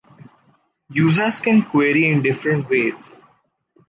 Users 0.89 1.39
can 1.39 1.61
query 1.61 2.07
in 2.07 2.23
different 2.23 2.67
ways. 2.71 3.21